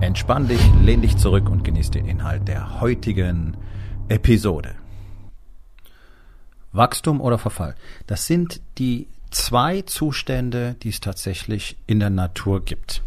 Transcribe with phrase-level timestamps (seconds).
[0.00, 3.56] Entspann dich, lehn dich zurück und genieß den Inhalt der heutigen
[4.08, 4.74] Episode.
[6.72, 7.74] Wachstum oder Verfall.
[8.06, 13.02] Das sind die zwei Zustände, die es tatsächlich in der Natur gibt.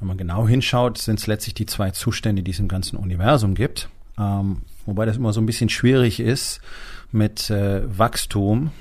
[0.00, 3.54] Wenn man genau hinschaut, sind es letztlich die zwei Zustände, die es im ganzen Universum
[3.54, 3.88] gibt.
[4.18, 6.60] Ähm, wobei das immer so ein bisschen schwierig ist
[7.12, 8.72] mit äh, Wachstum,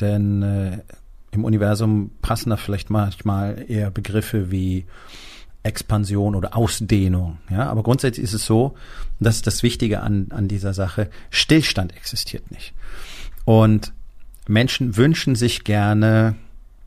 [0.00, 0.78] denn äh,
[1.30, 4.86] im Universum passen da vielleicht manchmal eher Begriffe wie
[5.66, 7.38] Expansion oder Ausdehnung.
[7.50, 8.74] Ja, aber grundsätzlich ist es so,
[9.20, 12.72] dass das Wichtige an, an dieser Sache, Stillstand existiert nicht.
[13.44, 13.92] Und
[14.48, 16.36] Menschen wünschen sich gerne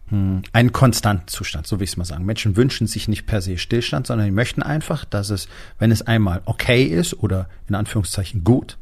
[0.08, 2.26] hm, einen konstanten Zustand, so will ich es mal sagen.
[2.26, 6.02] Menschen wünschen sich nicht per se Stillstand, sondern die möchten einfach, dass es, wenn es
[6.02, 8.78] einmal okay ist oder in Anführungszeichen gut,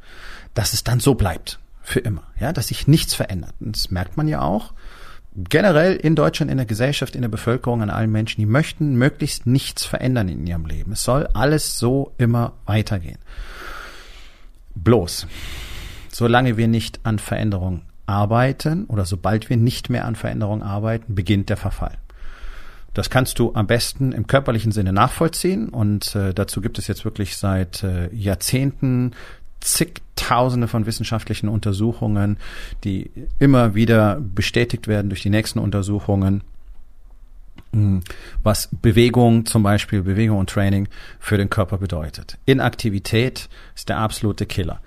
[0.54, 3.54] dass es dann so bleibt für immer, ja, dass sich nichts verändert.
[3.60, 4.74] Und das merkt man ja auch
[5.38, 9.46] generell in Deutschland, in der Gesellschaft, in der Bevölkerung, an allen Menschen, die möchten möglichst
[9.46, 10.94] nichts verändern in ihrem Leben.
[10.94, 13.20] Es soll alles so immer weitergehen.
[14.76, 15.28] Bloß,
[16.10, 21.50] solange wir nicht an Veränderung arbeiten oder sobald wir nicht mehr an Veränderung arbeiten, beginnt
[21.50, 21.98] der Verfall.
[22.94, 27.06] Das kannst du am besten im körperlichen Sinne nachvollziehen und äh, dazu gibt es jetzt
[27.06, 29.12] wirklich seit äh, Jahrzehnten
[29.60, 32.38] zigtausende von wissenschaftlichen Untersuchungen,
[32.84, 36.42] die immer wieder bestätigt werden durch die nächsten Untersuchungen,
[37.74, 38.02] hm,
[38.44, 40.88] was Bewegung zum Beispiel, Bewegung und Training
[41.20, 42.38] für den Körper bedeutet.
[42.46, 44.80] Inaktivität ist der absolute Killer.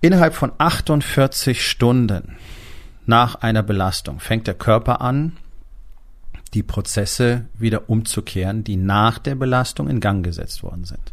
[0.00, 2.36] Innerhalb von 48 Stunden
[3.06, 5.36] nach einer Belastung fängt der Körper an,
[6.54, 11.12] die Prozesse wieder umzukehren, die nach der Belastung in Gang gesetzt worden sind.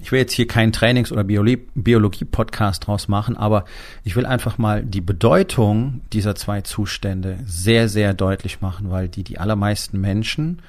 [0.00, 3.64] Ich will jetzt hier keinen Trainings- oder Biologie-Podcast draus machen, aber
[4.04, 9.24] ich will einfach mal die Bedeutung dieser zwei Zustände sehr, sehr deutlich machen, weil die
[9.24, 10.60] die allermeisten Menschen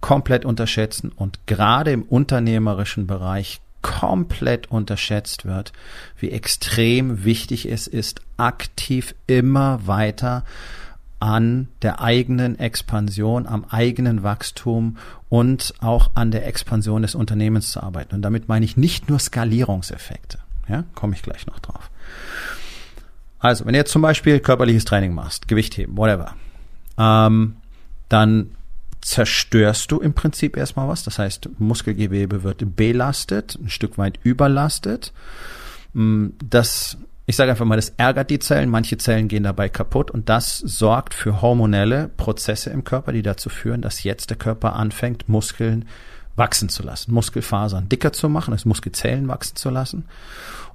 [0.00, 5.72] komplett unterschätzen und gerade im unternehmerischen Bereich komplett unterschätzt wird,
[6.18, 10.44] wie extrem wichtig es ist, aktiv immer weiter
[11.20, 14.96] an der eigenen Expansion, am eigenen Wachstum
[15.28, 18.14] und auch an der Expansion des Unternehmens zu arbeiten.
[18.14, 20.38] Und damit meine ich nicht nur Skalierungseffekte.
[20.68, 21.90] Ja, komme ich gleich noch drauf.
[23.40, 26.34] Also, wenn du jetzt zum Beispiel körperliches Training machst, Gewichtheben, whatever,
[26.98, 27.56] ähm,
[28.08, 28.50] dann
[29.00, 31.04] zerstörst du im Prinzip erstmal was.
[31.04, 35.12] Das heißt, Muskelgewebe wird belastet, ein Stück weit überlastet.
[35.94, 40.10] Mm, das ich sage einfach mal, das ärgert die Zellen, manche Zellen gehen dabei kaputt
[40.10, 44.74] und das sorgt für hormonelle Prozesse im Körper, die dazu führen, dass jetzt der Körper
[44.74, 45.84] anfängt, Muskeln
[46.36, 50.06] wachsen zu lassen, Muskelfasern dicker zu machen, also Muskelzellen wachsen zu lassen.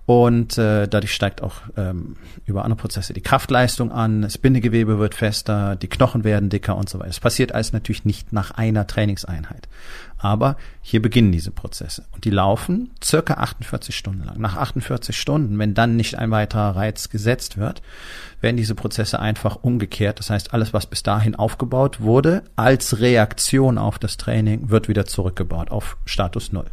[0.05, 5.15] Und äh, dadurch steigt auch ähm, über andere Prozesse die Kraftleistung an, das Bindegewebe wird
[5.15, 7.09] fester, die Knochen werden dicker und so weiter.
[7.09, 9.67] Es passiert alles natürlich nicht nach einer Trainingseinheit.
[10.23, 12.05] Aber hier beginnen diese Prozesse.
[12.13, 14.39] Und die laufen circa 48 Stunden lang.
[14.39, 17.81] Nach 48 Stunden, wenn dann nicht ein weiterer Reiz gesetzt wird,
[18.39, 20.19] werden diese Prozesse einfach umgekehrt.
[20.19, 25.05] Das heißt, alles, was bis dahin aufgebaut wurde, als Reaktion auf das Training, wird wieder
[25.05, 26.67] zurückgebaut auf Status Null.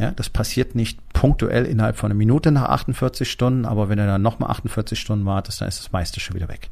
[0.00, 4.06] Ja, das passiert nicht punktuell innerhalb von einer Minute nach 48 Stunden, aber wenn du
[4.06, 6.68] dann nochmal 48 Stunden wartest, dann ist das meiste schon wieder weg.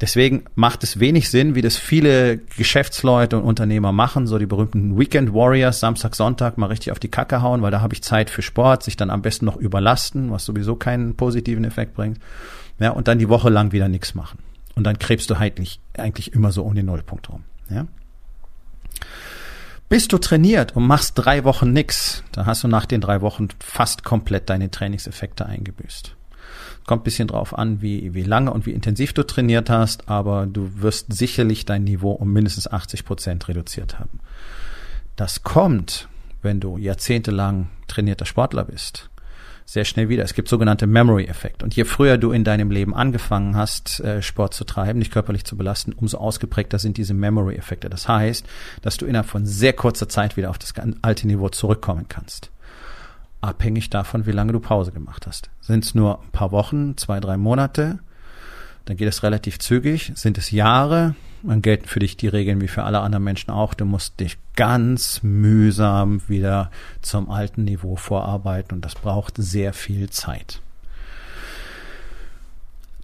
[0.00, 4.98] Deswegen macht es wenig Sinn, wie das viele Geschäftsleute und Unternehmer machen, so die berühmten
[4.98, 8.28] Weekend Warriors, Samstag, Sonntag mal richtig auf die Kacke hauen, weil da habe ich Zeit
[8.28, 12.18] für Sport, sich dann am besten noch überlasten, was sowieso keinen positiven Effekt bringt.
[12.78, 14.38] Ja, und dann die Woche lang wieder nichts machen.
[14.74, 17.44] Und dann krebst du eigentlich, eigentlich immer so um den Nullpunkt rum.
[17.70, 17.86] Ja.
[19.88, 23.48] Bist du trainiert und machst drei Wochen nix, dann hast du nach den drei Wochen
[23.60, 26.16] fast komplett deine Trainingseffekte eingebüßt.
[26.86, 30.70] Kommt bisschen drauf an, wie, wie lange und wie intensiv du trainiert hast, aber du
[30.80, 34.20] wirst sicherlich dein Niveau um mindestens 80 Prozent reduziert haben.
[35.16, 36.08] Das kommt,
[36.42, 39.10] wenn du jahrzehntelang trainierter Sportler bist
[39.66, 40.22] sehr schnell wieder.
[40.22, 41.62] Es gibt sogenannte Memory-Effekt.
[41.62, 45.44] Und je früher du in deinem Leben angefangen hast, äh, Sport zu treiben, dich körperlich
[45.44, 47.90] zu belasten, umso ausgeprägter sind diese Memory-Effekte.
[47.90, 48.46] Das heißt,
[48.82, 50.72] dass du innerhalb von sehr kurzer Zeit wieder auf das
[51.02, 52.50] alte Niveau zurückkommen kannst.
[53.40, 55.50] Abhängig davon, wie lange du Pause gemacht hast.
[55.60, 57.98] Sind es nur ein paar Wochen, zwei, drei Monate,
[58.86, 60.12] dann geht es relativ zügig.
[60.14, 63.74] Sind es Jahre, dann gelten für dich die Regeln wie für alle anderen Menschen auch.
[63.74, 66.70] Du musst dich ganz mühsam wieder
[67.02, 70.62] zum alten Niveau vorarbeiten und das braucht sehr viel Zeit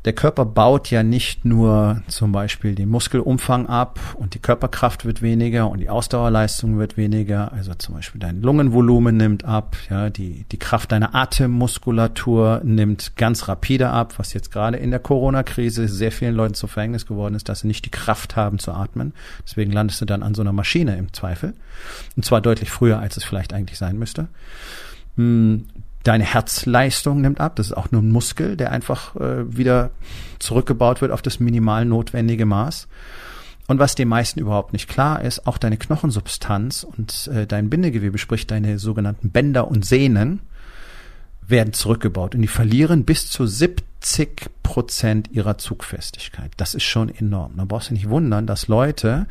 [0.04, 5.22] der Körper baut ja nicht nur zum Beispiel den Muskelumfang ab und die Körperkraft wird
[5.22, 7.52] weniger und die Ausdauerleistung wird weniger.
[7.52, 13.46] Also zum Beispiel dein Lungenvolumen nimmt ab, ja, die, die Kraft deiner Atemmuskulatur nimmt ganz
[13.46, 17.48] rapide ab, was jetzt gerade in der Corona-Krise sehr vielen Leuten zu Verhängnis geworden ist,
[17.48, 19.12] dass sie nicht die Kraft haben zu atmen.
[19.46, 21.54] Deswegen landest du dann an so einer Maschine im Zweifel.
[22.16, 24.26] Und zwar deutlich früher, als es vielleicht eigentlich sein müsste.
[26.04, 27.56] Deine Herzleistung nimmt ab.
[27.56, 29.90] Das ist auch nur ein Muskel, der einfach äh, wieder
[30.38, 32.88] zurückgebaut wird auf das minimal notwendige Maß.
[33.68, 38.18] Und was den meisten überhaupt nicht klar ist, auch deine Knochensubstanz und äh, dein Bindegewebe,
[38.18, 40.40] sprich deine sogenannten Bänder und Sehnen,
[41.46, 46.50] werden zurückgebaut und die verlieren bis zu 70 Prozent ihrer Zugfestigkeit.
[46.56, 47.52] Das ist schon enorm.
[47.56, 49.26] Da brauchst du nicht wundern, dass Leute,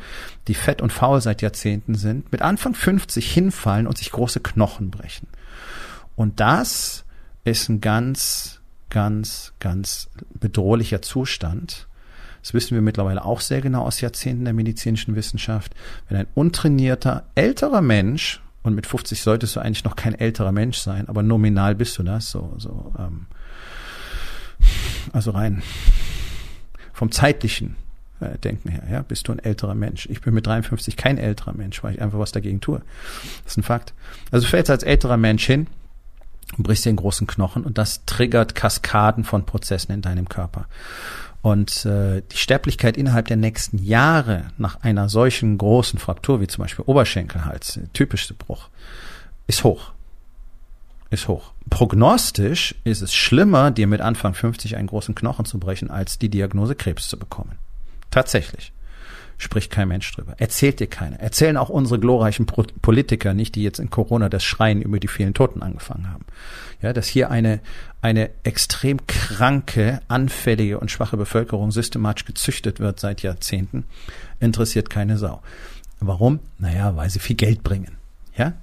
[0.48, 4.90] die fett und faul seit Jahrzehnten sind, mit Anfang 50 hinfallen und sich große Knochen
[4.90, 5.26] brechen.
[6.16, 7.04] Und das
[7.44, 8.60] ist ein ganz,
[8.90, 11.88] ganz, ganz bedrohlicher Zustand.
[12.42, 15.74] Das wissen wir mittlerweile auch sehr genau aus Jahrzehnten der medizinischen Wissenschaft.
[16.08, 20.78] Wenn ein untrainierter, älterer Mensch, und mit 50 solltest du eigentlich noch kein älterer Mensch
[20.78, 23.26] sein, aber nominal bist du das, so, so, ähm,
[25.12, 25.62] also rein
[26.92, 27.76] vom zeitlichen
[28.20, 30.06] äh, Denken her, ja, bist du ein älterer Mensch.
[30.06, 32.80] Ich bin mit 53 kein älterer Mensch, weil ich einfach was dagegen tue.
[33.42, 33.94] Das ist ein Fakt.
[34.30, 35.66] Also fällst als älterer Mensch hin,
[36.56, 40.66] und brichst den großen Knochen und das triggert Kaskaden von Prozessen in deinem Körper.
[41.40, 46.62] Und äh, die Sterblichkeit innerhalb der nächsten Jahre nach einer solchen großen Fraktur wie zum
[46.62, 48.68] Beispiel Oberschenkelhals, typischste Bruch,
[49.48, 49.90] ist hoch.
[51.10, 51.52] Ist hoch.
[51.68, 56.28] Prognostisch ist es schlimmer, dir mit Anfang 50 einen großen Knochen zu brechen, als die
[56.28, 57.58] Diagnose Krebs zu bekommen.
[58.10, 58.72] Tatsächlich
[59.42, 60.34] spricht kein Mensch drüber.
[60.38, 61.18] Erzählt dir keiner.
[61.20, 65.34] Erzählen auch unsere glorreichen Politiker nicht, die jetzt in Corona das Schreien über die vielen
[65.34, 66.24] Toten angefangen haben.
[66.80, 67.60] Ja, dass hier eine,
[68.00, 73.84] eine extrem kranke, anfällige und schwache Bevölkerung systematisch gezüchtet wird seit Jahrzehnten,
[74.40, 75.42] interessiert keine Sau.
[76.00, 76.40] Warum?
[76.58, 77.96] Naja, weil sie viel Geld bringen.
[78.36, 78.54] Ja?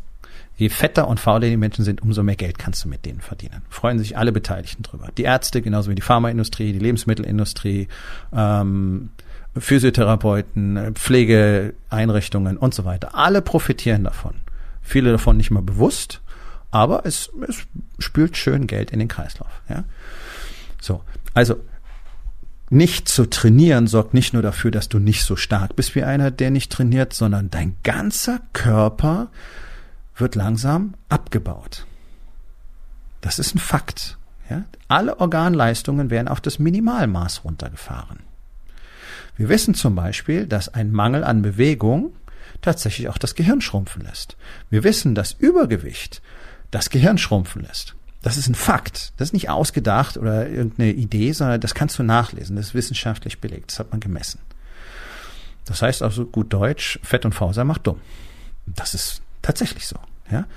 [0.58, 3.62] Je fetter und fauler die Menschen sind, umso mehr Geld kannst du mit denen verdienen.
[3.70, 5.08] Freuen sich alle Beteiligten drüber.
[5.18, 7.88] Die Ärzte, genauso wie die Pharmaindustrie, die Lebensmittelindustrie,
[8.34, 9.10] ähm,
[9.60, 13.16] Physiotherapeuten, Pflegeeinrichtungen und so weiter.
[13.16, 14.36] Alle profitieren davon.
[14.82, 16.22] Viele davon nicht mal bewusst,
[16.72, 17.68] aber es, es
[18.00, 19.62] spült schön Geld in den Kreislauf.
[19.70, 19.84] Ja?
[20.82, 21.02] So,
[21.34, 21.56] also
[22.70, 26.30] nicht zu trainieren sorgt nicht nur dafür, dass du nicht so stark bist wie einer,
[26.30, 29.30] der nicht trainiert, sondern dein ganzer Körper
[30.16, 31.86] wird langsam abgebaut.
[33.22, 34.18] Das ist ein Fakt.
[34.50, 34.66] Ja?
[34.88, 38.20] Alle Organleistungen werden auf das Minimalmaß runtergefahren.
[39.40, 42.12] Wir wissen zum Beispiel, dass ein Mangel an Bewegung
[42.60, 44.36] tatsächlich auch das Gehirn schrumpfen lässt.
[44.70, 46.22] Wir wissen, dass Übergewicht
[46.72, 47.96] das Gehirn schrumpfen lässt.
[48.22, 49.14] Das ist ein Fakt.
[49.16, 52.58] Das ist nicht ausgedacht oder irgendeine Idee, sondern das kannst du nachlesen.
[52.58, 53.72] Das ist wissenschaftlich belegt.
[53.72, 54.42] Das hat man gemessen.
[55.64, 58.02] Das heißt also gut Deutsch, Fett und Fauser macht dumm.
[58.66, 59.96] Das ist tatsächlich so.
[60.30, 60.48] Ja?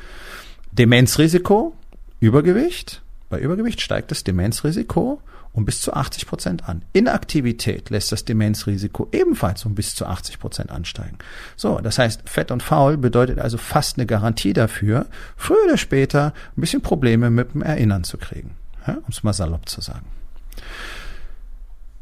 [0.73, 1.77] Demenzrisiko,
[2.19, 3.01] Übergewicht.
[3.31, 6.83] Bei Übergewicht steigt das Demenzrisiko um bis zu 80 Prozent an.
[6.93, 11.19] Inaktivität lässt das Demenzrisiko ebenfalls um bis zu 80 Prozent ansteigen.
[11.57, 15.07] So, das heißt, fett und faul bedeutet also fast eine Garantie dafür,
[15.37, 18.57] früher oder später ein bisschen Probleme mit dem Erinnern zu kriegen.
[18.87, 20.07] Ja, um es mal salopp zu sagen.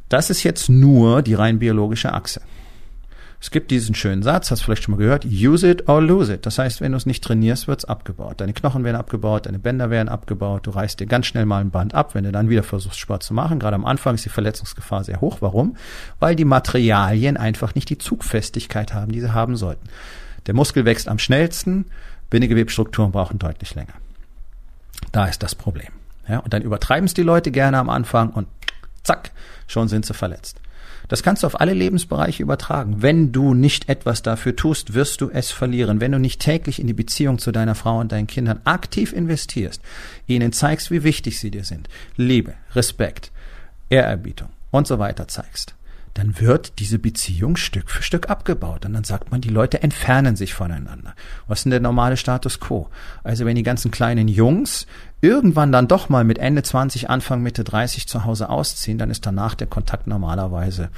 [0.08, 2.40] Das ist jetzt nur die rein biologische Achse.
[3.42, 6.34] Es gibt diesen schönen Satz, hast du vielleicht schon mal gehört, use it or lose
[6.34, 6.44] it.
[6.44, 8.40] Das heißt, wenn du es nicht trainierst, wird es abgebaut.
[8.42, 11.70] Deine Knochen werden abgebaut, deine Bänder werden abgebaut, du reißt dir ganz schnell mal ein
[11.70, 13.58] Band ab, wenn du dann wieder versuchst, Sport zu machen.
[13.58, 15.38] Gerade am Anfang ist die Verletzungsgefahr sehr hoch.
[15.40, 15.76] Warum?
[16.18, 19.88] Weil die Materialien einfach nicht die Zugfestigkeit haben, die sie haben sollten.
[20.46, 21.86] Der Muskel wächst am schnellsten,
[22.28, 23.94] Bindegewebstrukturen brauchen deutlich länger.
[25.12, 25.88] Da ist das Problem.
[26.28, 28.48] Ja, und dann übertreiben es die Leute gerne am Anfang und
[29.02, 29.30] zack,
[29.66, 30.60] schon sind sie verletzt.
[31.10, 33.02] Das kannst du auf alle Lebensbereiche übertragen.
[33.02, 36.00] Wenn du nicht etwas dafür tust, wirst du es verlieren.
[36.00, 39.82] Wenn du nicht täglich in die Beziehung zu deiner Frau und deinen Kindern aktiv investierst,
[40.28, 43.32] ihnen zeigst, wie wichtig sie dir sind, Liebe, Respekt,
[43.88, 45.74] Ehrerbietung und so weiter zeigst,
[46.14, 48.84] dann wird diese Beziehung Stück für Stück abgebaut.
[48.84, 51.14] Und dann sagt man, die Leute entfernen sich voneinander.
[51.46, 52.88] Was ist denn der normale Status quo?
[53.22, 54.86] Also wenn die ganzen kleinen Jungs
[55.20, 59.24] irgendwann dann doch mal mit Ende 20, Anfang Mitte 30 zu Hause ausziehen, dann ist
[59.24, 60.90] danach der Kontakt normalerweise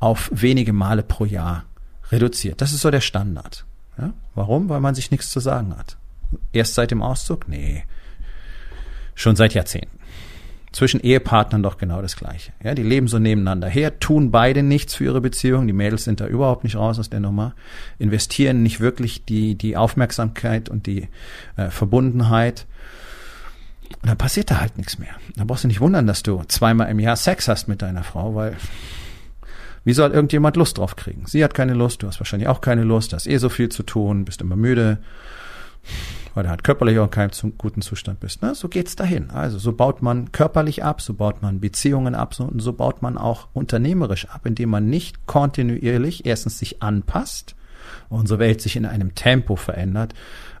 [0.00, 1.64] auf wenige Male pro Jahr
[2.10, 2.60] reduziert.
[2.60, 3.64] Das ist so der Standard.
[3.98, 4.12] Ja?
[4.34, 4.68] Warum?
[4.68, 5.96] Weil man sich nichts zu sagen hat.
[6.52, 7.48] Erst seit dem Auszug?
[7.48, 7.84] Nee.
[9.14, 9.95] Schon seit Jahrzehnten.
[10.76, 12.52] Zwischen Ehepartnern doch genau das Gleiche.
[12.62, 15.66] Ja, die leben so nebeneinander her, tun beide nichts für ihre Beziehung.
[15.66, 17.54] Die Mädels sind da überhaupt nicht raus aus der Nummer,
[17.98, 21.08] investieren nicht wirklich die, die Aufmerksamkeit und die
[21.56, 22.66] äh, Verbundenheit.
[24.02, 25.14] Und dann passiert da halt nichts mehr.
[25.36, 28.34] Da brauchst du nicht wundern, dass du zweimal im Jahr Sex hast mit deiner Frau,
[28.34, 28.54] weil
[29.84, 31.24] wie soll irgendjemand Lust drauf kriegen?
[31.26, 33.82] Sie hat keine Lust, du hast wahrscheinlich auch keine Lust, hast eh so viel zu
[33.82, 34.98] tun, bist immer müde
[36.36, 38.42] weil du halt körperlich auch in keinem guten Zustand bist.
[38.42, 38.54] Ne?
[38.54, 39.30] So geht's dahin.
[39.30, 43.00] Also so baut man körperlich ab, so baut man Beziehungen ab so, und so baut
[43.00, 47.56] man auch unternehmerisch ab, indem man nicht kontinuierlich erstens sich anpasst,
[48.10, 50.12] unsere Welt sich in einem Tempo verändert,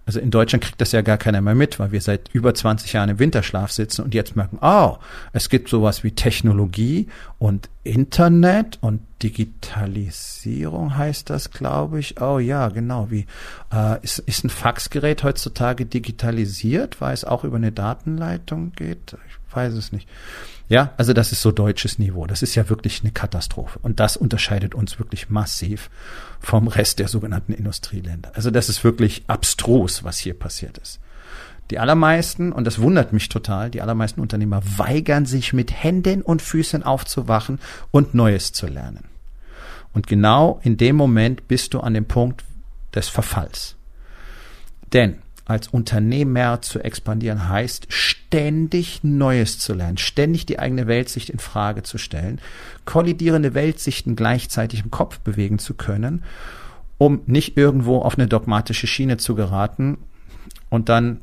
[0.06, 2.92] also in Deutschland kriegt das ja gar keiner mehr mit, weil wir seit über 20
[2.92, 4.98] Jahren im Winterschlaf sitzen und jetzt merken, oh,
[5.32, 7.08] es gibt sowas wie Technologie
[7.38, 12.20] und Internet und Digitalisierung heißt das, glaube ich.
[12.20, 13.10] Oh ja, genau.
[13.10, 13.26] Wie
[13.72, 19.16] äh, ist, ist ein Faxgerät heutzutage digitalisiert, weil es auch über eine Datenleitung geht?
[19.28, 20.08] Ich weiß es nicht.
[20.68, 22.26] Ja, also das ist so deutsches Niveau.
[22.26, 23.78] Das ist ja wirklich eine Katastrophe.
[23.82, 25.90] Und das unterscheidet uns wirklich massiv
[26.40, 28.32] vom Rest der sogenannten Industrieländer.
[28.34, 30.98] Also das ist wirklich abstrus, was hier passiert ist.
[31.70, 36.42] Die allermeisten, und das wundert mich total, die allermeisten Unternehmer weigern sich mit Händen und
[36.42, 39.04] Füßen aufzuwachen und Neues zu lernen.
[39.92, 42.44] Und genau in dem Moment bist du an dem Punkt
[42.94, 43.76] des Verfalls.
[44.92, 51.38] Denn als Unternehmer zu expandieren heißt, ständig Neues zu lernen, ständig die eigene Weltsicht in
[51.38, 52.40] Frage zu stellen,
[52.84, 56.24] kollidierende Weltsichten gleichzeitig im Kopf bewegen zu können,
[56.98, 59.98] um nicht irgendwo auf eine dogmatische Schiene zu geraten
[60.68, 61.20] und dann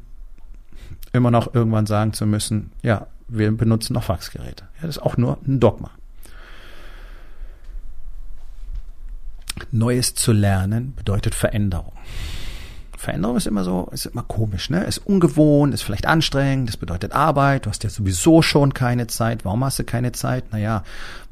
[1.12, 4.66] immer noch irgendwann sagen zu müssen, ja, wir benutzen noch Faxgeräte.
[4.76, 5.92] Ja, das ist auch nur ein Dogma.
[9.72, 11.94] Neues zu lernen bedeutet Veränderung.
[13.04, 14.86] Veränderung ist immer so, ist immer komisch, ne?
[14.86, 19.44] Ist ungewohnt, ist vielleicht anstrengend, das bedeutet Arbeit, du hast ja sowieso schon keine Zeit.
[19.44, 20.54] Warum hast du keine Zeit?
[20.54, 20.84] Naja,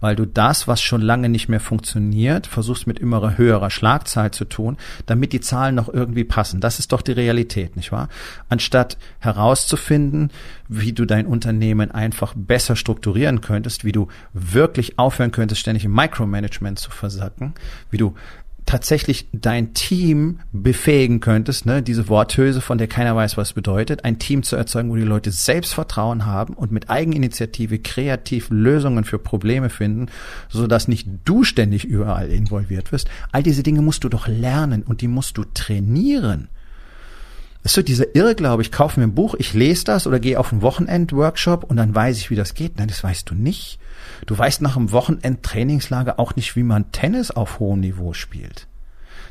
[0.01, 4.45] weil du das, was schon lange nicht mehr funktioniert, versuchst mit immer höherer Schlagzahl zu
[4.45, 4.75] tun,
[5.05, 6.59] damit die Zahlen noch irgendwie passen.
[6.59, 8.09] Das ist doch die Realität, nicht wahr?
[8.49, 10.31] Anstatt herauszufinden,
[10.67, 15.93] wie du dein Unternehmen einfach besser strukturieren könntest, wie du wirklich aufhören könntest, ständig im
[15.93, 17.53] Micromanagement zu versacken,
[17.91, 18.15] wie du
[18.71, 24.17] tatsächlich dein Team befähigen könntest, ne, diese Worthülse, von der keiner weiß, was bedeutet, ein
[24.17, 29.69] Team zu erzeugen, wo die Leute Selbstvertrauen haben und mit Eigeninitiative kreativ Lösungen für Probleme
[29.69, 30.05] finden,
[30.47, 33.09] so dass nicht du ständig überall involviert wirst.
[33.33, 36.47] All diese Dinge musst du doch lernen und die musst du trainieren.
[37.63, 40.39] Das ist so dieser Irrglaube, ich kaufe mir ein Buch, ich lese das oder gehe
[40.39, 42.77] auf einen Wochenend-Workshop und dann weiß ich, wie das geht.
[42.77, 43.80] Nein, das weißt du nicht.
[44.25, 48.67] Du weißt nach einem Wochenend-Trainingslager auch nicht, wie man Tennis auf hohem Niveau spielt.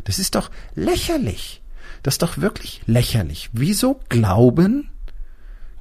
[0.04, 1.62] Das ist doch lächerlich.
[2.02, 3.50] Das ist doch wirklich lächerlich.
[3.52, 4.90] Wieso glauben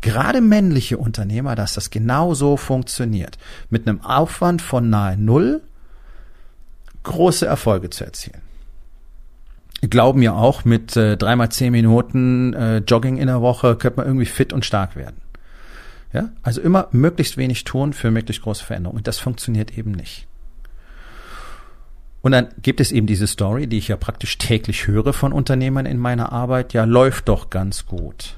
[0.02, 3.38] gerade männliche Unternehmer, dass das genau so funktioniert?
[3.70, 5.62] Mit einem Aufwand von nahe Null
[7.04, 8.42] große Erfolge zu erzielen.
[9.82, 14.08] Glauben ja auch, mit äh, dreimal zehn Minuten äh, Jogging in der Woche könnte man
[14.08, 15.16] irgendwie fit und stark werden.
[16.14, 16.30] Ja?
[16.42, 18.98] Also immer möglichst wenig tun für möglichst große Veränderungen.
[18.98, 20.28] Und das funktioniert eben nicht.
[22.22, 25.86] Und dann gibt es eben diese Story, die ich ja praktisch täglich höre von Unternehmern
[25.86, 26.74] in meiner Arbeit.
[26.74, 28.38] Ja, läuft doch ganz gut.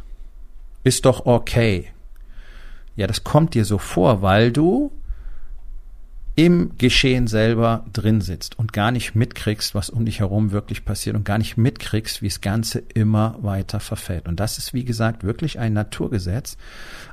[0.83, 1.87] Ist doch okay.
[2.95, 4.91] Ja, das kommt dir so vor, weil du
[6.35, 11.15] im Geschehen selber drin sitzt und gar nicht mitkriegst, was um dich herum wirklich passiert
[11.15, 14.27] und gar nicht mitkriegst, wie das Ganze immer weiter verfällt.
[14.27, 16.57] Und das ist, wie gesagt, wirklich ein Naturgesetz.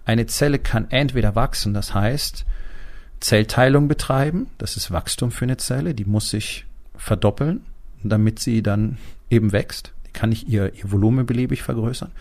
[0.04, 2.44] Eine Zelle kann entweder wachsen, das heißt,
[3.20, 7.62] Zellteilung betreiben, das ist Wachstum für eine Zelle, die muss sich verdoppeln,
[8.04, 8.98] damit sie dann
[9.30, 9.92] eben wächst.
[10.06, 12.12] Die kann nicht ihr, ihr Volumen beliebig vergrößern.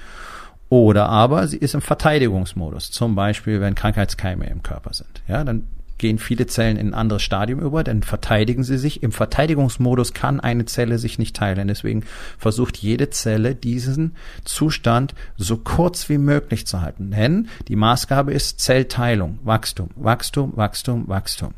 [0.70, 5.22] Oder aber sie ist im Verteidigungsmodus, zum Beispiel wenn Krankheitskeime im Körper sind.
[5.27, 9.04] Ja, dann gehen viele Zellen in ein anderes Stadium über, dann verteidigen sie sich.
[9.04, 11.68] Im Verteidigungsmodus kann eine Zelle sich nicht teilen.
[11.68, 12.04] Deswegen
[12.38, 17.12] versucht jede Zelle diesen Zustand so kurz wie möglich zu halten.
[17.12, 21.54] Denn die Maßgabe ist Zellteilung, Wachstum, Wachstum, Wachstum, Wachstum.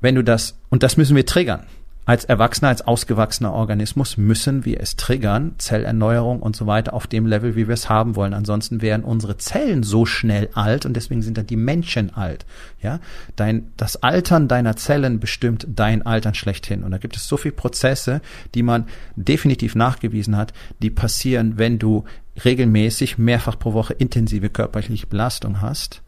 [0.00, 1.64] Wenn du das, und das müssen wir triggern
[2.06, 7.26] als Erwachsener, als ausgewachsener Organismus müssen wir es triggern, Zellerneuerung und so weiter auf dem
[7.26, 8.32] Level, wie wir es haben wollen.
[8.32, 12.46] Ansonsten wären unsere Zellen so schnell alt und deswegen sind dann die Menschen alt.
[12.80, 13.00] Ja,
[13.34, 16.84] dein, das Altern deiner Zellen bestimmt dein Altern schlechthin.
[16.84, 18.20] Und da gibt es so viele Prozesse,
[18.54, 18.86] die man
[19.16, 22.04] definitiv nachgewiesen hat, die passieren, wenn du
[22.44, 26.02] regelmäßig mehrfach pro Woche intensive körperliche Belastung hast,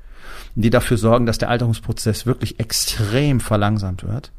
[0.55, 4.31] die dafür sorgen, dass der Alterungsprozess wirklich extrem verlangsamt wird.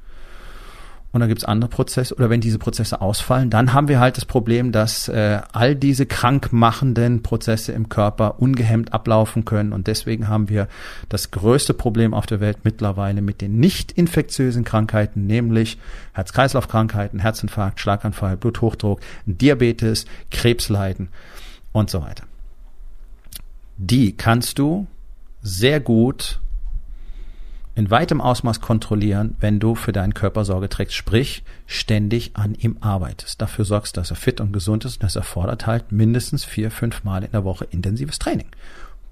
[1.12, 4.26] Und dann gibt's andere Prozesse oder wenn diese Prozesse ausfallen, dann haben wir halt das
[4.26, 10.50] Problem, dass äh, all diese krankmachenden Prozesse im Körper ungehemmt ablaufen können und deswegen haben
[10.50, 10.68] wir
[11.10, 15.80] das größte Problem auf der Welt mittlerweile mit den nicht infektiösen Krankheiten, nämlich
[16.14, 21.10] Herz-Kreislauf-Krankheiten, Herzinfarkt, Schlaganfall, Bluthochdruck, Diabetes, Krebsleiden
[21.72, 22.26] und so weiter.
[23.78, 24.88] Die kannst du
[25.42, 26.40] sehr gut
[27.76, 32.78] in weitem Ausmaß kontrollieren, wenn du für deinen Körper Sorge trägst, sprich ständig an ihm
[32.82, 33.42] arbeitest.
[33.42, 37.04] Dafür sorgst, dass er fit und gesund ist und das erfordert halt mindestens vier, fünf
[37.04, 38.48] Mal in der Woche intensives Training.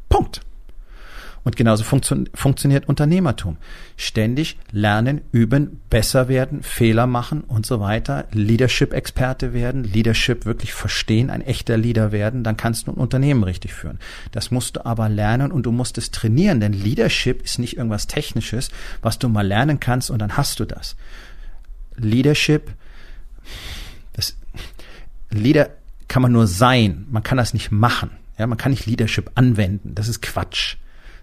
[0.09, 0.41] Punkt.
[1.43, 3.57] Und genauso funktio funktioniert Unternehmertum.
[3.95, 8.25] Ständig lernen, üben, besser werden, Fehler machen und so weiter.
[8.31, 13.73] Leadership-Experte werden, Leadership wirklich verstehen, ein echter Leader werden, dann kannst du ein Unternehmen richtig
[13.73, 13.99] führen.
[14.31, 18.07] Das musst du aber lernen und du musst es trainieren, denn Leadership ist nicht irgendwas
[18.07, 18.69] Technisches,
[19.01, 20.95] was du mal lernen kannst und dann hast du das.
[21.95, 22.71] Leadership,
[24.13, 24.35] das,
[25.29, 25.69] Leader
[26.07, 28.11] kann man nur sein, man kann das nicht machen.
[28.37, 29.95] Ja, man kann nicht Leadership anwenden.
[29.95, 30.77] Das ist Quatsch.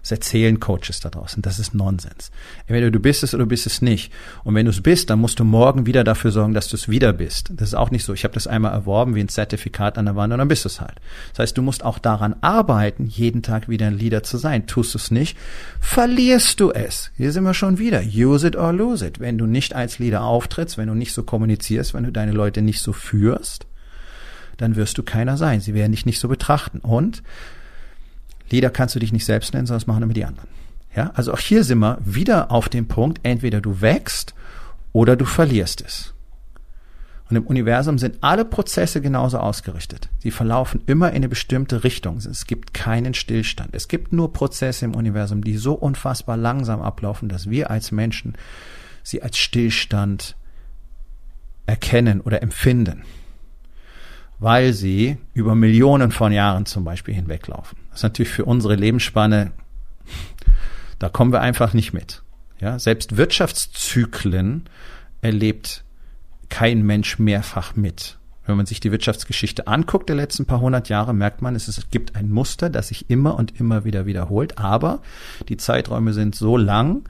[0.05, 1.41] Das erzählen Coaches da draußen.
[1.41, 2.29] Das ist Nonsens.
[2.67, 4.13] Entweder du bist es oder du bist es nicht.
[4.43, 6.87] Und wenn du es bist, dann musst du morgen wieder dafür sorgen, dass du es
[6.87, 7.49] wieder bist.
[7.55, 8.13] Das ist auch nicht so.
[8.13, 10.69] Ich habe das einmal erworben wie ein Zertifikat an der Wand und dann bist du
[10.69, 10.93] es halt.
[11.31, 14.67] Das heißt, du musst auch daran arbeiten, jeden Tag wieder ein Leader zu sein.
[14.67, 15.39] Tust du es nicht,
[15.79, 17.09] verlierst du es.
[17.17, 18.03] Hier sind wir schon wieder.
[18.03, 19.19] Use it or lose it.
[19.19, 22.61] Wenn du nicht als Leader auftrittst, wenn du nicht so kommunizierst, wenn du deine Leute
[22.61, 23.65] nicht so führst,
[24.57, 25.61] dann wirst du keiner sein.
[25.61, 26.77] Sie werden dich nicht so betrachten.
[26.77, 27.23] Und
[28.49, 30.49] Leader kannst du dich nicht selbst nennen, sondern das machen immer die anderen.
[30.95, 34.33] Ja, also auch hier sind wir wieder auf dem Punkt, entweder du wächst
[34.93, 36.13] oder du verlierst es.
[37.29, 40.09] Und im Universum sind alle Prozesse genauso ausgerichtet.
[40.19, 42.17] Sie verlaufen immer in eine bestimmte Richtung.
[42.17, 43.73] Es gibt keinen Stillstand.
[43.73, 48.37] Es gibt nur Prozesse im Universum, die so unfassbar langsam ablaufen, dass wir als Menschen
[49.01, 50.35] sie als Stillstand
[51.65, 53.01] erkennen oder empfinden
[54.39, 57.77] weil sie über Millionen von Jahren zum Beispiel hinweglaufen.
[57.95, 59.53] Das ist natürlich für unsere Lebensspanne,
[60.99, 62.23] da kommen wir einfach nicht mit.
[62.59, 64.65] Ja, selbst Wirtschaftszyklen
[65.21, 65.85] erlebt
[66.49, 68.17] kein Mensch mehrfach mit.
[68.45, 72.17] Wenn man sich die Wirtschaftsgeschichte anguckt der letzten paar hundert Jahre, merkt man, es, gibt
[72.17, 74.57] ein Muster, das sich immer und immer wieder wiederholt.
[74.57, 75.01] Aber
[75.47, 77.07] die Zeiträume sind so lang,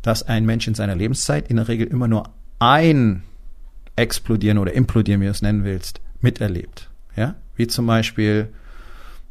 [0.00, 3.24] dass ein Mensch in seiner Lebenszeit in der Regel immer nur ein
[3.96, 6.88] explodieren oder implodieren, wie du es nennen willst, miterlebt.
[7.16, 8.50] Ja, wie zum Beispiel,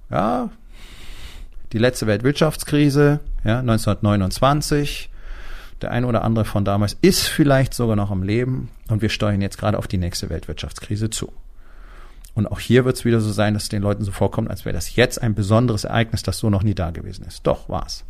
[0.10, 0.50] ja,
[1.72, 5.10] die letzte Weltwirtschaftskrise, ja, 1929.
[5.82, 9.42] Der eine oder andere von damals ist vielleicht sogar noch am Leben und wir steuern
[9.42, 11.32] jetzt gerade auf die nächste Weltwirtschaftskrise zu.
[12.36, 14.66] Und auch hier wird es wieder so sein, dass es den Leuten so vorkommt, als
[14.66, 17.46] wäre das jetzt ein besonderes Ereignis, das so noch nie da gewesen ist.
[17.48, 18.04] Doch, war's.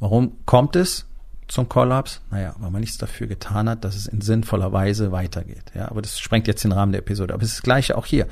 [0.00, 1.06] Warum kommt es?
[1.52, 2.22] Zum Kollaps?
[2.30, 5.64] Naja, weil man nichts dafür getan hat, dass es in sinnvoller Weise weitergeht.
[5.74, 7.34] Ja, aber das sprengt jetzt den Rahmen der Episode.
[7.34, 8.26] Aber es ist das Gleiche auch hier.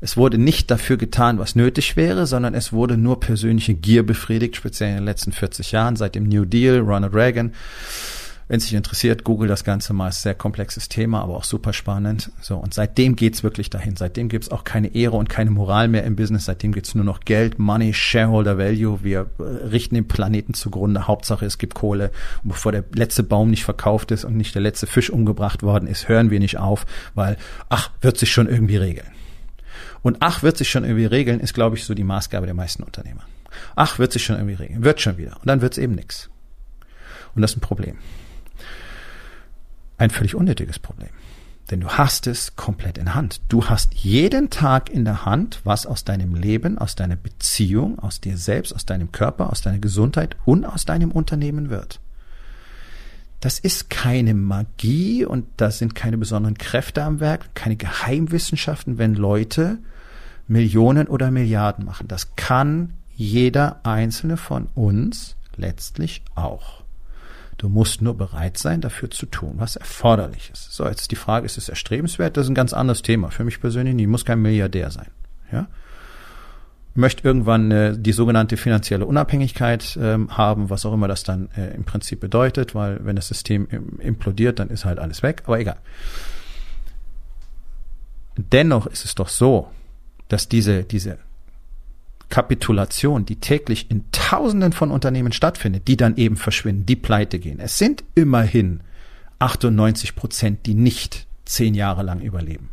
[0.00, 4.56] Es wurde nicht dafür getan, was nötig wäre, sondern es wurde nur persönliche Gier befriedigt,
[4.56, 7.52] speziell in den letzten 40 Jahren, seit dem New Deal, Ronald Reagan
[8.46, 10.08] wenn dich interessiert, google das Ganze mal.
[10.08, 12.30] Ist sehr komplexes Thema, aber auch super spannend.
[12.40, 13.96] So, und seitdem geht's wirklich dahin.
[13.96, 16.44] Seitdem gibt's auch keine Ehre und keine Moral mehr im Business.
[16.44, 19.02] Seitdem gibt's nur noch Geld, Money, Shareholder Value.
[19.02, 21.06] Wir äh, richten den Planeten zugrunde.
[21.06, 22.10] Hauptsache, es gibt Kohle.
[22.42, 25.88] Und bevor der letzte Baum nicht verkauft ist und nicht der letzte Fisch umgebracht worden
[25.88, 27.38] ist, hören wir nicht auf, weil,
[27.70, 29.08] ach, wird sich schon irgendwie regeln.
[30.02, 32.82] Und ach, wird sich schon irgendwie regeln, ist, glaube ich, so die Maßgabe der meisten
[32.82, 33.22] Unternehmer.
[33.74, 34.84] Ach, wird sich schon irgendwie regeln.
[34.84, 35.36] Wird schon wieder.
[35.40, 36.28] Und dann wird's eben nix.
[37.34, 37.96] Und das ist ein Problem
[39.98, 41.10] ein völlig unnötiges Problem.
[41.70, 43.40] Denn du hast es komplett in Hand.
[43.48, 48.20] Du hast jeden Tag in der Hand, was aus deinem Leben, aus deiner Beziehung, aus
[48.20, 52.00] dir selbst, aus deinem Körper, aus deiner Gesundheit und aus deinem Unternehmen wird.
[53.40, 59.14] Das ist keine Magie und da sind keine besonderen Kräfte am Werk, keine Geheimwissenschaften, wenn
[59.14, 59.78] Leute
[60.46, 62.08] Millionen oder Milliarden machen.
[62.08, 66.83] Das kann jeder einzelne von uns letztlich auch.
[67.58, 70.72] Du musst nur bereit sein, dafür zu tun, was erforderlich ist.
[70.72, 72.36] So, jetzt die Frage, ist es erstrebenswert?
[72.36, 73.30] Das ist ein ganz anderes Thema.
[73.30, 73.96] Für mich persönlich.
[73.96, 75.08] Ich muss kein Milliardär sein.
[75.52, 75.68] Ja?
[76.94, 81.74] Möchte irgendwann äh, die sogenannte finanzielle Unabhängigkeit ähm, haben, was auch immer das dann äh,
[81.74, 85.42] im Prinzip bedeutet, weil wenn das System implodiert, dann ist halt alles weg.
[85.46, 85.78] Aber egal.
[88.36, 89.70] Dennoch ist es doch so,
[90.28, 91.18] dass diese, diese
[92.34, 97.60] Kapitulation, die täglich in Tausenden von Unternehmen stattfindet, die dann eben verschwinden, die pleite gehen.
[97.60, 98.80] Es sind immerhin
[99.38, 102.70] 98 Prozent, die nicht zehn Jahre lang überleben.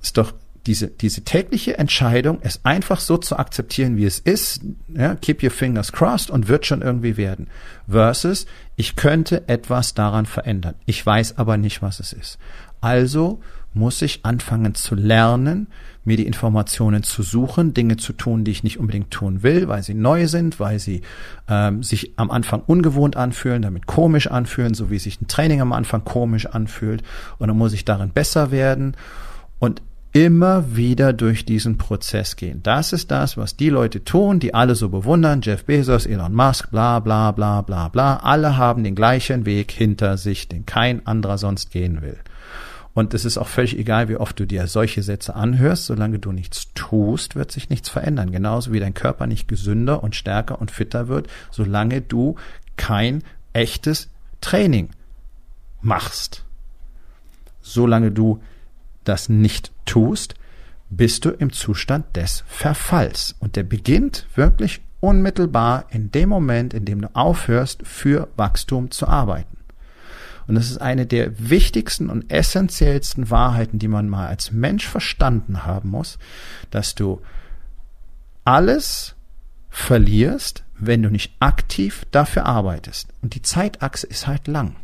[0.00, 0.32] Ist doch
[0.66, 5.50] diese, diese tägliche Entscheidung, es einfach so zu akzeptieren, wie es ist, ja, keep your
[5.50, 7.48] fingers crossed und wird schon irgendwie werden.
[7.88, 10.76] Versus, ich könnte etwas daran verändern.
[10.86, 12.38] Ich weiß aber nicht, was es ist.
[12.80, 13.40] Also
[13.74, 15.68] muss ich anfangen zu lernen,
[16.04, 19.82] mir die Informationen zu suchen, Dinge zu tun, die ich nicht unbedingt tun will, weil
[19.82, 21.02] sie neu sind, weil sie
[21.48, 25.72] ähm, sich am Anfang ungewohnt anfühlen, damit komisch anfühlen, so wie sich ein Training am
[25.72, 27.02] Anfang komisch anfühlt.
[27.38, 28.96] Und dann muss ich darin besser werden
[29.58, 29.80] und
[30.12, 32.62] immer wieder durch diesen Prozess gehen.
[32.62, 35.40] Das ist das, was die Leute tun, die alle so bewundern.
[35.42, 38.16] Jeff Bezos, Elon Musk, bla bla bla bla bla.
[38.16, 42.18] Alle haben den gleichen Weg hinter sich, den kein anderer sonst gehen will.
[42.94, 46.30] Und es ist auch völlig egal, wie oft du dir solche Sätze anhörst, solange du
[46.30, 48.32] nichts tust, wird sich nichts verändern.
[48.32, 52.36] Genauso wie dein Körper nicht gesünder und stärker und fitter wird, solange du
[52.76, 53.22] kein
[53.54, 54.10] echtes
[54.42, 54.90] Training
[55.80, 56.44] machst.
[57.62, 58.42] Solange du
[59.04, 60.34] das nicht tust,
[60.90, 63.34] bist du im Zustand des Verfalls.
[63.38, 69.08] Und der beginnt wirklich unmittelbar in dem Moment, in dem du aufhörst, für Wachstum zu
[69.08, 69.56] arbeiten.
[70.46, 75.64] Und das ist eine der wichtigsten und essentiellsten Wahrheiten, die man mal als Mensch verstanden
[75.64, 76.18] haben muss,
[76.70, 77.20] dass du
[78.44, 79.14] alles
[79.70, 83.08] verlierst, wenn du nicht aktiv dafür arbeitest.
[83.22, 84.76] Und die Zeitachse ist halt lang.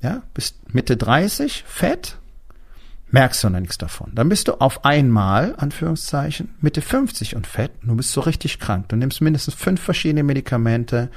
[0.00, 2.18] Ja, bis Mitte 30, fett,
[3.14, 4.10] merkst du noch nichts davon.
[4.12, 8.88] Dann bist du auf einmal, Anführungszeichen, Mitte 50 und fett, du bist so richtig krank.
[8.88, 11.10] Du nimmst mindestens fünf verschiedene Medikamente,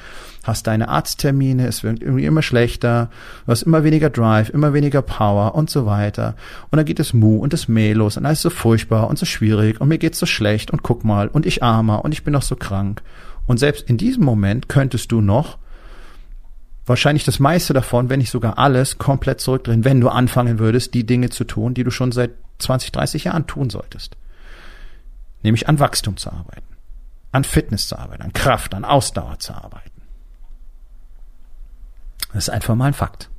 [0.43, 3.09] hast deine Arzttermine, es wird irgendwie immer schlechter,
[3.47, 6.35] du hast immer weniger Drive, immer weniger Power und so weiter.
[6.69, 9.25] Und dann geht es Mu und das Meh los und alles so furchtbar und so
[9.25, 12.33] schwierig und mir geht's so schlecht und guck mal und ich armer und ich bin
[12.33, 13.01] noch so krank.
[13.47, 15.57] Und selbst in diesem Moment könntest du noch
[16.87, 21.05] wahrscheinlich das meiste davon, wenn nicht sogar alles, komplett zurückdrehen, wenn du anfangen würdest, die
[21.05, 24.15] Dinge zu tun, die du schon seit 20, 30 Jahren tun solltest.
[25.43, 26.67] Nämlich an Wachstum zu arbeiten,
[27.31, 29.91] an Fitness zu arbeiten, an Kraft, an Ausdauer zu arbeiten.
[32.33, 33.29] Das ist einfach mal ein Fakt.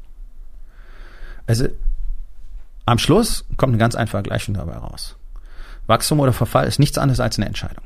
[1.47, 1.69] Also
[2.87, 5.17] am Schluss kommt eine ganz einfache Gleichung dabei raus.
[5.87, 7.85] Wachstum oder Verfall ist nichts anderes als eine Entscheidung.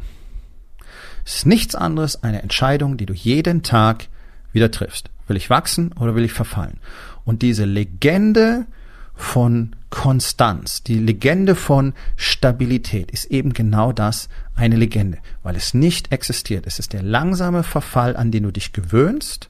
[1.25, 4.09] Es ist nichts anderes eine Entscheidung, die du jeden Tag
[4.53, 5.11] wieder triffst.
[5.33, 6.79] Will ich wachsen oder will ich verfallen?
[7.25, 8.67] Und diese Legende
[9.15, 16.13] von Konstanz, die Legende von Stabilität ist eben genau das, eine Legende, weil es nicht
[16.13, 16.67] existiert.
[16.67, 19.49] Es ist der langsame Verfall, an den du dich gewöhnst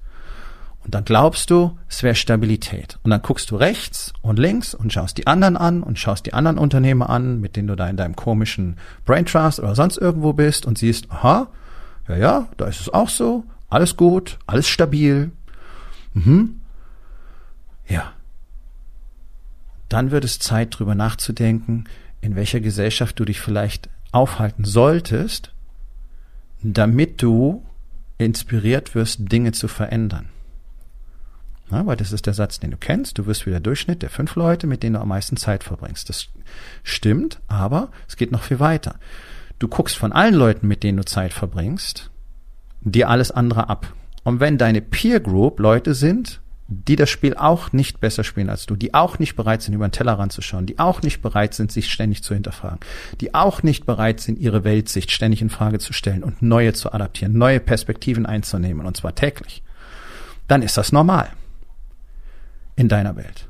[0.84, 3.00] und dann glaubst du, es wäre Stabilität.
[3.02, 6.32] Und dann guckst du rechts und links und schaust die anderen an und schaust die
[6.32, 10.32] anderen Unternehmer an, mit denen du da in deinem komischen Brain Trust oder sonst irgendwo
[10.32, 11.48] bist und siehst, aha,
[12.08, 15.32] ja, ja, da ist es auch so, alles gut, alles stabil,
[16.14, 16.60] Mhm.
[17.88, 18.12] Ja.
[19.88, 21.84] Dann wird es Zeit, drüber nachzudenken,
[22.20, 25.52] in welcher Gesellschaft du dich vielleicht aufhalten solltest,
[26.62, 27.66] damit du
[28.18, 30.28] inspiriert wirst, Dinge zu verändern.
[31.70, 33.18] Ja, weil das ist der Satz, den du kennst.
[33.18, 36.08] Du wirst wieder Durchschnitt der fünf Leute, mit denen du am meisten Zeit verbringst.
[36.08, 36.28] Das
[36.82, 38.96] stimmt, aber es geht noch viel weiter.
[39.58, 42.10] Du guckst von allen Leuten, mit denen du Zeit verbringst,
[42.82, 43.92] dir alles andere ab.
[44.24, 48.66] Und wenn deine Peer Group Leute sind, die das Spiel auch nicht besser spielen als
[48.66, 51.70] du, die auch nicht bereit sind, über den Teller ranzuschauen, die auch nicht bereit sind,
[51.70, 52.80] sich ständig zu hinterfragen,
[53.20, 56.92] die auch nicht bereit sind, ihre Weltsicht ständig in Frage zu stellen und neue zu
[56.92, 59.62] adaptieren, neue Perspektiven einzunehmen, und zwar täglich,
[60.48, 61.30] dann ist das normal
[62.76, 63.48] in deiner Welt.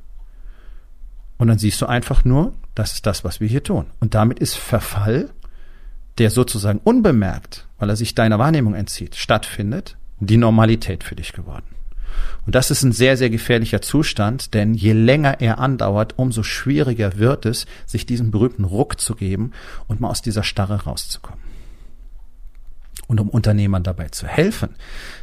[1.38, 3.86] Und dann siehst du einfach nur, das ist das, was wir hier tun.
[4.00, 5.30] Und damit ist Verfall,
[6.18, 11.66] der sozusagen unbemerkt, weil er sich deiner Wahrnehmung entzieht, stattfindet, die Normalität für dich geworden.
[12.44, 17.18] Und das ist ein sehr, sehr gefährlicher Zustand, denn je länger er andauert, umso schwieriger
[17.18, 19.52] wird es, sich diesen berühmten Ruck zu geben
[19.86, 21.40] und mal aus dieser Starre rauszukommen.
[23.06, 24.70] Und um Unternehmern dabei zu helfen,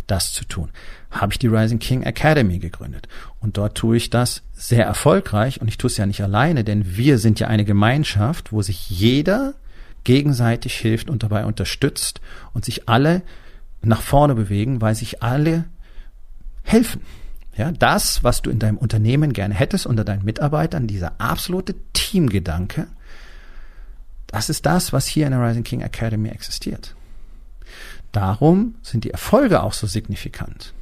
[0.08, 0.70] das zu tun,
[1.12, 3.08] habe ich die Rising King Academy gegründet.
[3.40, 6.98] Und dort tue ich das sehr erfolgreich und ich tue es ja nicht alleine, denn
[6.98, 9.56] wir sind ja eine Gemeinschaft, wo sich jeder
[10.04, 12.22] gegenseitig hilft und dabei unterstützt
[12.54, 13.24] und sich alle
[13.82, 15.66] nach vorne bewegen, weil sich alle
[16.64, 17.02] helfen.
[17.56, 22.88] Ja, das, was du in deinem Unternehmen gerne hättest unter deinen Mitarbeitern, dieser absolute Teamgedanke,
[24.28, 26.96] das ist das, was hier in der Rising King Academy existiert.
[28.12, 30.74] Darum sind die Erfolge auch so signifikant.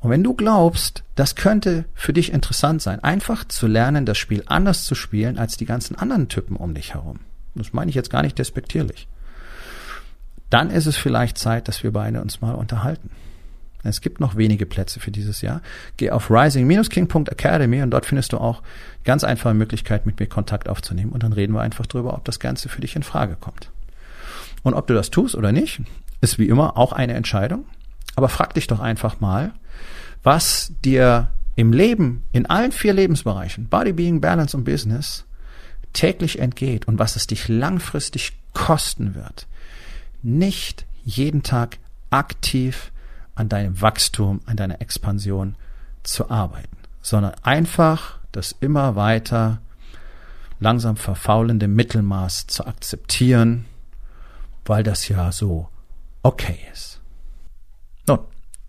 [0.00, 4.42] Und wenn du glaubst, das könnte für dich interessant sein, einfach zu lernen, das Spiel
[4.46, 7.20] anders zu spielen als die ganzen anderen Typen um dich herum.
[7.54, 9.08] Das meine ich jetzt gar nicht despektierlich
[10.50, 13.10] dann ist es vielleicht Zeit, dass wir beide uns mal unterhalten.
[13.82, 15.62] Es gibt noch wenige Plätze für dieses Jahr.
[15.96, 18.62] Geh auf rising-king.academy und dort findest du auch
[19.04, 21.12] ganz einfache Möglichkeit, mit mir Kontakt aufzunehmen.
[21.12, 23.70] Und dann reden wir einfach drüber, ob das Ganze für dich in Frage kommt.
[24.62, 25.80] Und ob du das tust oder nicht,
[26.20, 27.64] ist wie immer auch eine Entscheidung.
[28.16, 29.52] Aber frag dich doch einfach mal,
[30.22, 35.24] was dir im Leben, in allen vier Lebensbereichen, Body, Being, Balance und Business,
[35.92, 39.46] täglich entgeht und was es dich langfristig kosten wird,
[40.22, 41.78] nicht jeden Tag
[42.10, 42.92] aktiv
[43.34, 45.56] an deinem Wachstum, an deiner Expansion
[46.02, 49.60] zu arbeiten, sondern einfach das immer weiter
[50.58, 53.66] langsam verfaulende Mittelmaß zu akzeptieren,
[54.64, 55.68] weil das ja so
[56.22, 57.00] okay ist.
[58.06, 58.20] Nun,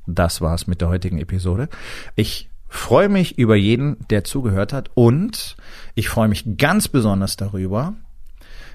[0.05, 1.69] das war's mit der heutigen Episode.
[2.15, 5.55] Ich freue mich über jeden, der zugehört hat und
[5.95, 7.93] ich freue mich ganz besonders darüber,